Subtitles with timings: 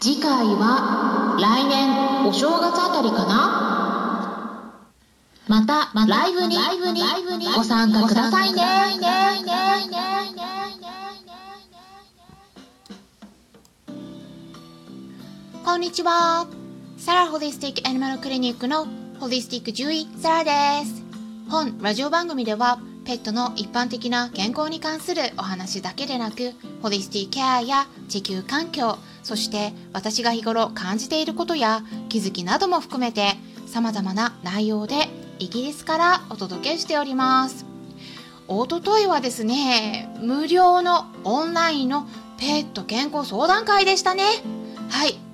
[0.00, 4.72] 次回は来年お正月あたりかな？
[5.48, 6.56] またまたライブに
[7.56, 8.62] ご参加くださいね。
[15.64, 16.46] こんにちは。
[16.96, 18.86] サラホリスティックアニマルクリニックの
[19.18, 21.02] ホリスティック獣医サラです。
[21.50, 22.78] 本ラジオ番組では
[23.08, 26.52] ペットの一般的な健康に関するお話だけでなく、
[26.82, 33.36] ホリスティケアや地球環境、そして私が日頃感じていることや気づきなども含めて
[33.66, 35.08] 様々な内容で
[35.38, 37.64] イギリスからお届けしております。
[38.46, 42.06] おとといはですね、無料のオンラインの
[42.38, 44.24] ペット健康相談会でしたね。
[44.90, 45.27] はい。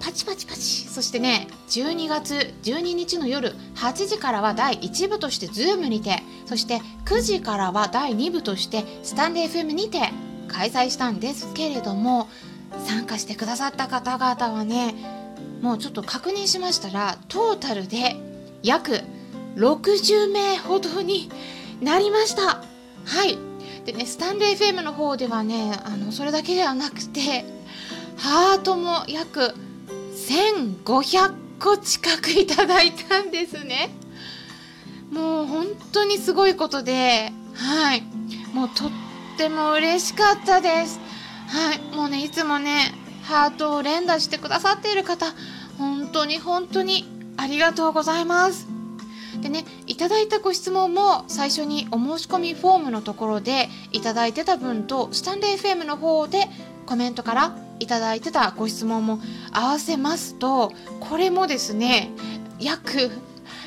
[0.00, 0.60] パチパチパチ。
[0.60, 10.10] そしてね、12月12日の夜8時からは第1部として Zoom にて、そして9時からは第2部としてスタンデー FM にて
[10.48, 12.28] 開催したんですけれども、
[12.86, 14.94] 参加してくださった方々はね、
[15.60, 18.16] もうちょっと確認しましたら、トータルで
[18.62, 19.02] 約
[19.56, 21.30] 60名ほどに
[21.82, 22.64] なりました。
[23.04, 23.38] はい。
[23.84, 27.44] でね、スタンレー FM の方ではね、あの、それだけではなくて、
[28.16, 29.54] ハートも約
[30.30, 33.90] 1500個近くいただいたんですね。
[35.10, 38.02] もう本当にすごいことで、はい。
[38.54, 38.90] もうとっ
[39.36, 41.00] ても嬉しかったです。
[41.48, 41.96] はい。
[41.96, 45.26] もうね、いつもね、ハートを連打してくださっている方、
[45.78, 48.68] 本当に本当にありがとうございます。
[49.40, 56.48] でね、いただいたご質問も最初にお申し込みフォームのところでいただいてた分とスタンレー FM の方で
[56.86, 59.20] コメントからいただいてたご質問も
[59.52, 62.10] 合わせますとこれもですね
[62.60, 63.10] 約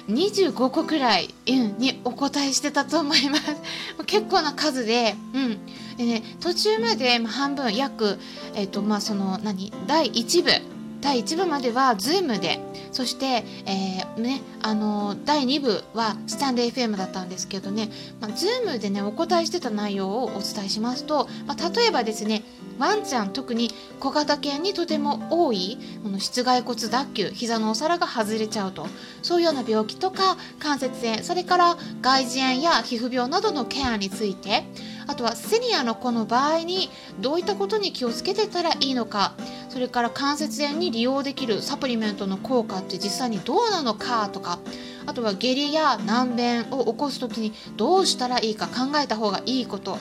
[0.08, 3.44] 25個くらい、うん、にお答えしてたと思います。
[4.06, 5.60] 結構な数で、うん。
[5.96, 8.20] でね、途中まで半分、約、
[8.54, 10.52] えっ、ー、と、まあ、その、何、第1部、
[11.00, 12.60] 第1部までは Zoom で、
[12.94, 17.90] そして、えー、ね、あの、第2部はスタンデー FM だったんですけどね、
[18.22, 22.44] まあ、Zoom でね、お答えしてた内容をお伝えしますと、まあ、例えばですね、
[22.80, 28.88] ワンちゃん特に小型犬にとても多いこの室外骨脱臼膝のお皿が外れちゃうと
[29.22, 34.64] そういうような病気とか関節炎それから外耳炎や皮膚病などのケアについて
[35.06, 36.90] あとはセニアの子の場合に
[37.20, 39.34] どういったことに気をつけてたらいいのか
[39.70, 44.60] それから関節炎に利用できるサプリメントの効果って実際にどうなのかとか
[45.06, 49.98] あとは下痢や難便を起こす時にどうしたらいいか考えた方がいいこと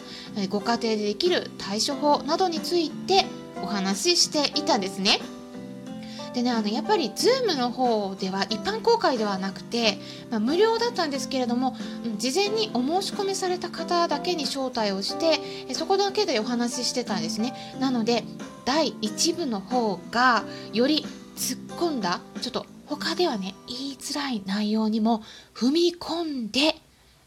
[0.49, 3.27] ご家庭でできる対処法などについて
[3.63, 5.21] お話ししていたんですね。
[6.35, 9.99] でねあのやっぱり Zoom の方では一般公開ではなくて、
[10.31, 11.77] まあ、無料だったんですけれども
[12.17, 18.25] 事前にお申し込みされた方だけに招待をしてそこだけでお話ししてたんですねなので
[18.65, 21.05] 第1部の方がより
[21.37, 25.23] 突っ込んだちょっと他ではね言いづらい内容にも
[25.55, 26.75] 踏み込んで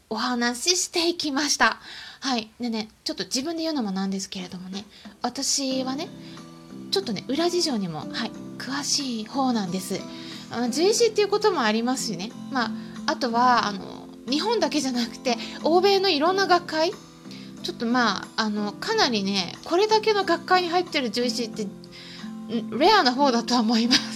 [0.08, 1.78] お話ししていきました。
[2.20, 2.50] はい。
[2.60, 4.84] でねちょっと自分で言うのもなんですけれどもね
[5.22, 6.08] 私はね
[6.90, 10.00] ちょっとね裏事情にもはい詳しい方なんです。
[10.50, 12.30] 獣医師っていうこともありますしね。
[12.52, 12.70] まあ
[13.06, 16.92] あとはあの日本だけじゃなくて欧米のいろんな学会。
[17.62, 21.66] ちょっとまああのかなりねこれだけの学会に入ってる獣医師って
[22.70, 24.15] レアな方だとは思います。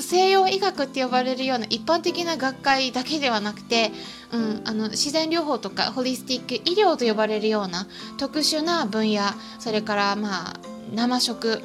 [0.00, 3.92] 西洋医学って呼ばれるような一般的な学会だけではなくて、
[4.32, 7.86] うん、あの自然療法とかホリスティック医療と呼ばれるような
[8.16, 9.22] 特殊な分野
[9.58, 10.60] それからまあ
[10.94, 11.60] 生食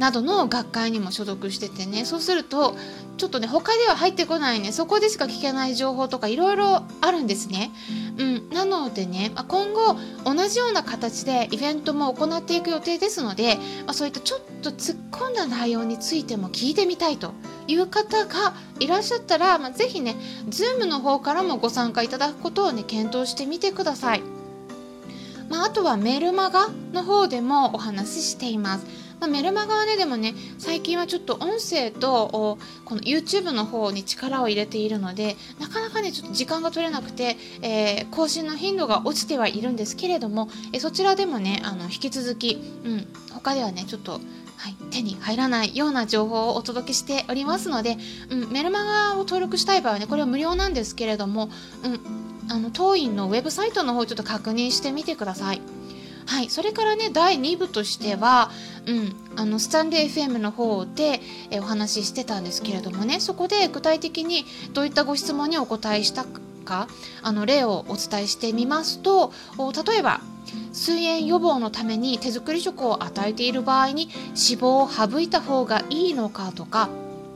[0.00, 2.74] などの学会にも所属しててねそうすると
[3.18, 7.70] ちょっとね他では入ってこないねそこでしか聞けない情報とかいろいろあるんですね。
[8.16, 17.34] うん、なのでね今後同じような形でイベントも行っていく予定ですので、まあ、そういったちょっと突っ込んだ内容についても聞いてみたいと
[17.66, 20.16] いう方がいらっしゃったら、まあ、ぜひね
[20.48, 24.22] Zoom の方からもご参加いただくことをね検討してみてください。
[25.50, 29.09] まあ、あとはメルマガの方でもお話ししています。
[29.20, 44.20] まあ、メルマガはねでもね最近はちょっと音声とこの YouTube の方に力を入れているのでなかなかねちょっと時間が取れなくて、えー、更新の頻度が落ちてはいるんですけれども、えそちらでもねあの引き続き、うん、他ではねちょっと
[44.60, 47.96] はい、手に入らないような情報をお届けしておりますので、
[48.28, 51.48] うん、メルマガを登録したい場合はねこれは無料なんですけれども、
[51.82, 55.62] うん、あの当院のウェブサイトの方ちょっと確認してみてください。
[56.30, 58.52] はい、それからね第2部としては、
[58.86, 66.24] うん、あのスタンレー FM の方で、えお話ししてたんですけれどもねそこで具体的にどういったご質問にお答えした
[66.64, 66.86] か
[67.22, 69.32] あの例をお伝えしてみますと
[69.84, 70.20] 例えば
[70.72, 76.90] 水炎予防のために手作り食を与えている場合に脂肪を省いた方がいいのかとか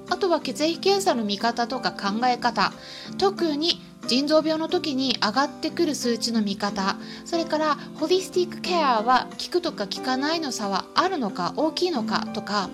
[0.09, 2.73] あとは血液検査の見方とか考え方
[3.19, 12.69] 特に腎臓病の時に上がってくる数値の見方それからホリスティックケアは効くとか効かないの差はあるのか大きいのかとか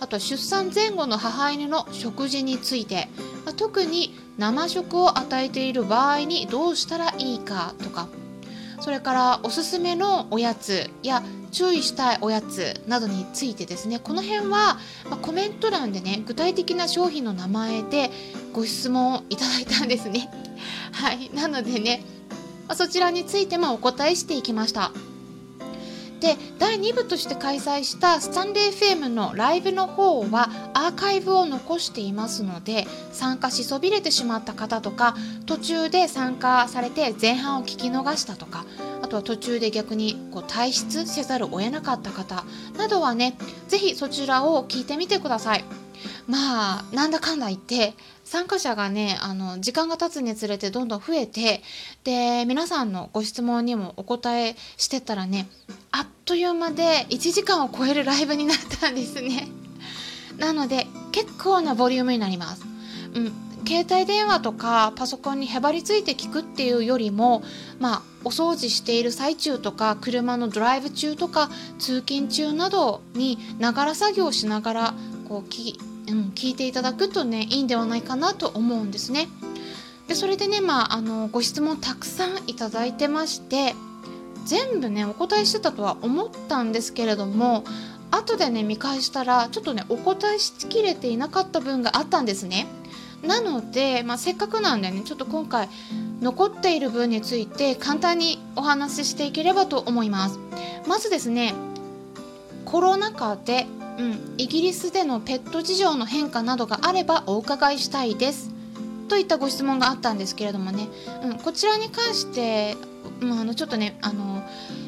[0.00, 3.08] あと出産前後の母犬の食事について、
[3.44, 8.08] ま、特に生食を与えている場合にどうしたらいいかとか
[8.80, 14.78] それからおすすめのおやつや注意したいおやつなどについてですねこの辺は、
[15.10, 18.10] まコメント欄でね具体的な商品の名前で
[18.52, 20.30] ご質問をいただいたんですね。
[20.92, 21.30] はい。
[21.34, 22.02] なのでね、
[22.68, 24.92] まそちらについてもお答えしていきました。
[26.20, 35.14] で第2部として開催したスタンレー FM のライブの方はアーカイブを残していますので参加しそびれてしまった方とか
[35.44, 38.64] 途中で参加されて前半を聞き逃したとか
[39.02, 42.44] あとは途中で逆にこう退出せざるを得なかった方
[42.76, 43.36] などはね
[43.68, 45.64] 是非そちらを聞いてみてください。
[46.26, 51.62] まあなんだかんだ言って参加者がねあの時間が経つにつれてどんどん増えて
[52.04, 55.48] で皆さんのご質問にもお答えしてたらね
[55.98, 59.48] あっという間で1時間を超えるライブになったんですね。
[60.36, 62.62] なので結構なボリュームになります、
[63.14, 63.32] うん、
[63.66, 67.42] 携帯電話とかパソコンにへばりついて聞くっていうよりも
[67.80, 71.48] まあお掃除している最中とか車のドライブ中とか
[71.78, 74.94] 通勤中などにながら作業しながら
[75.26, 75.78] こうき
[76.08, 79.26] うん、聞いていただくとねいいんではないかなと思うんですね。
[80.06, 83.74] でそれでね、まあ、あのご質問たくさんいただいてまして
[84.46, 87.64] 全部ねお答えしてたとは思ったんですけれども
[88.10, 92.66] 後でね見返したらちょっとねお答えしきれていなかった分があったんですね。
[93.22, 95.68] なので、まあ、せっかくなんでねちょっと今回
[96.20, 100.38] 残っている分について簡単にお話ししていければと思います。
[100.86, 101.54] まずですね
[102.64, 103.66] コロナ禍で
[103.98, 108.50] うん、イギリスでのペット事情の変化などがあればお伺いしたいです
[109.08, 110.88] といったご質問があったんですけれどもね、
[111.22, 112.76] うん、こちらに関して、
[113.20, 114.42] うん、あのちょっとねあの、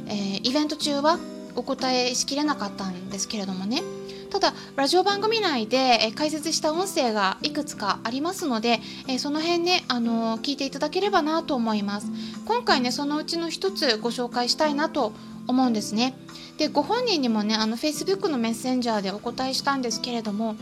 [0.06, 1.18] えー、イベント中は
[1.56, 3.82] お答えしきれなかったんですけれどもね。
[4.30, 12.08] ただラジオ番組内で解説した音声がいくつかありますので、えその辺ねあの聞いていただければなと思います。
[12.46, 15.12] 今回ねそのうちの一つご紹介したいなと
[15.46, 16.14] 思うんですね。
[16.58, 20.56] でご本人にもねあの Facebook のメッセンジャーでお答えしたんですけれども、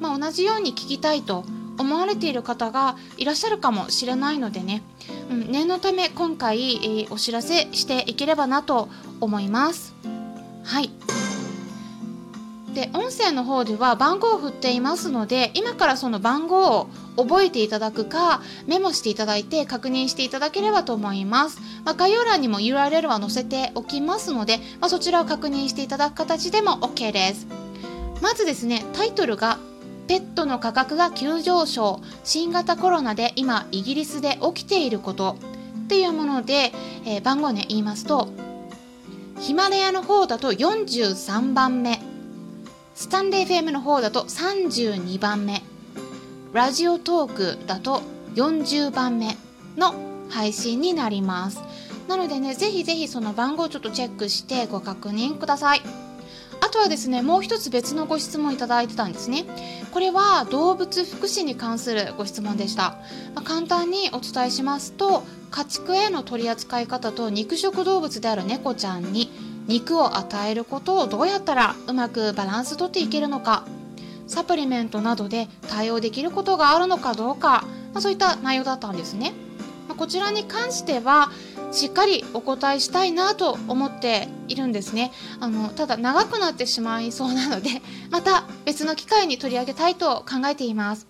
[0.00, 1.44] まあ、同じように聞きたいと
[1.78, 4.82] 思われている方がいらっしゃるかもしれないのでね、
[5.30, 8.88] うん、念のため今回、えー、お知らせしていければなと
[9.20, 9.94] 思います。
[10.64, 10.90] はい。
[12.74, 27.48] で音声の方では番号を振っていますので今からその番号を覚えていただくかメモしていただいて確認していただければと思います、まあ、概要欄にも URL は載せておきますので、まあ、そちらを確認していただく形でも OK です。
[28.22, 29.58] まずですねタイトルが
[30.08, 35.36] ペットの価格が急上昇新型コロナで今イギリスで起きていること
[35.84, 36.72] っていうもので、
[37.04, 38.28] えー、番号ね言いますと
[39.38, 42.00] ヒマラヤの方だと43番目
[42.94, 45.62] スタンレー FM の方だと32番目
[46.52, 48.02] ラジオトークだと
[48.34, 49.36] 40番目
[49.76, 49.94] の
[50.30, 51.60] 配信になります。
[52.08, 56.07] なのでねぜひぜひその番号をちょっとチェックしてご確認ください。
[56.60, 59.44] あとはですねもう一つ別のご質問いただいてたんですね。
[59.92, 62.98] これは動物福祉に関するご質問でした、
[63.34, 69.30] まあ、簡単にお伝えしますと家畜への取り扱い方と肉食動物である猫ちゃんに
[69.66, 73.64] 肉を与えることをどうやったらうまくバランスとっていけるのか
[74.26, 79.32] サプリメントなどで対応できることがあるのかどうか、まあ、そういった内容だったんですね、
[79.88, 81.30] まあ、こちらに関しては
[81.70, 91.06] しっかりお答えしたいなと思っているんですねあのただ長くなってしまいそうなので また別の機会に取り上げたいと考えています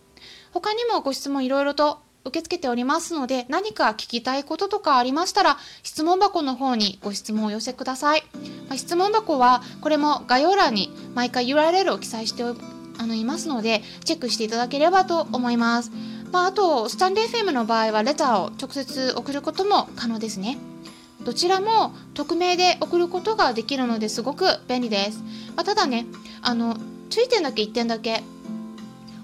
[0.52, 1.98] 他にもご質問いろいろと
[2.28, 8.22] 受け付けておりますので、何か聞きたいこととかありましたら、質問箱の方にご質問をお寄せください。
[8.68, 15.90] ま、質問箱は、これも概要欄に毎回 URL を記載してあのいますので、チェックしていただければと思います。
[16.32, 20.58] まあ、あと、スタンレー FM の場合は、レターを直接送ることも可能ですね。
[21.24, 25.18] どちらも匿名で送ることができるのですごく便利です。
[25.56, 26.06] まあ、ただね、
[26.42, 26.76] あの、
[27.10, 28.22] 注意点だけ1点だけ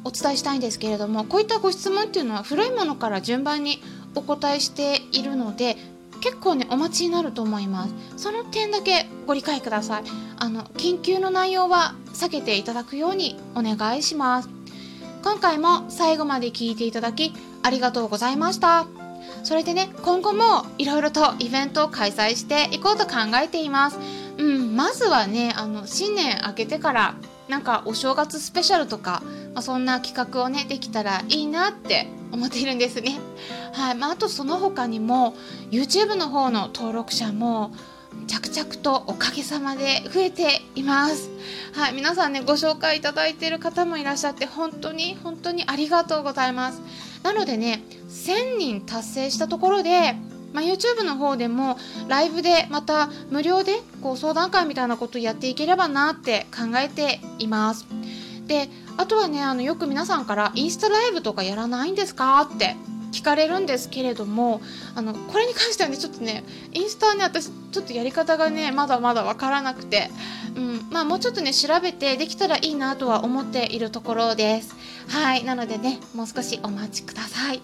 [0.04, 3.82] お伝えしたいんですけれどもこういったご質問っていうのは古いものから順番に
[4.14, 5.76] お答えしているので
[6.20, 10.02] 結構ねお待ちになると思いますその点だけご理解ください
[10.38, 14.48] あの緊急の内容は避けていただくようにお願いします
[15.24, 18.86] 今回も最後まで聞いていただきありがとうございました
[19.42, 23.98] それでね今後もいろいろとイベントを開催していこうと考えています
[24.36, 27.14] うんまずはねあの新年明けてから
[27.48, 29.22] なんかお正月スペシャルとか、
[29.54, 33.18] まあ、そんな企画をねできたらいいなって思っているんですね。
[33.72, 35.34] はいまあ、あとその他にも
[35.70, 37.72] YouTube の方の登録者も
[38.26, 41.30] 着々とおかげさまで増えています。
[41.72, 46.80] はい、皆さんねご紹介いただいている方もいらっしゃって本当に本当にありがとうございます。
[47.22, 50.14] なのでね1000人達成したところで
[50.54, 57.86] まあ、YouTube の方でもライブでまた無料でこう相談会みたいなことをやっていければなって考えています。
[58.46, 62.76] であとはねあのよく皆さんからインスタライブとかやらないんですかって
[63.14, 64.60] 聞かれるんですけれども
[64.94, 70.10] あのこれに関してはねちょっとねインスタはね私ちょっとやり方がねまだまだ分からなくて、
[70.56, 74.74] うんまあ、もうちょっとね調べてできたらいいなとは思っているところです。
[75.08, 77.62] はいなのでねもう少しお待ちください。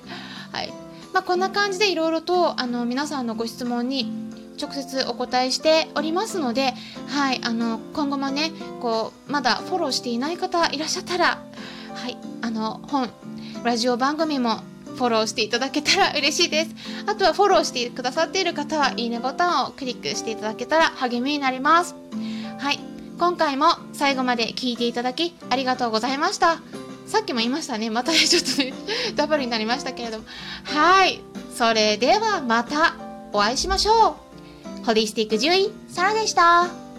[0.52, 0.72] はい。
[1.12, 4.30] まあ、こんな感じでいろいろとあの皆さんのご質問に
[4.60, 6.74] 直接お答えしておりますので、
[7.08, 11.42] はい、あの今後もねこうまだフォローしていない方いらっしゃったら、
[11.94, 13.10] はい、あの本
[13.64, 14.60] ラジオ番組も
[14.96, 16.74] フォローしていただけたら嬉しいです。
[17.06, 21.94] あとはフォローしてくださっている方はいいねボタンをクリックしていただけたら励みになります。
[22.58, 22.78] はい、
[23.18, 26.60] 今回も最後まで聞いていただきありがとうございました。
[27.10, 28.72] さっきも言いましたねまたねちょっとね
[29.16, 30.24] ダブルになりましたけれども
[30.62, 31.20] はい
[31.56, 32.94] それではまた
[33.32, 34.16] お会いしましょ
[34.82, 36.89] うホリスティック獣医サラでした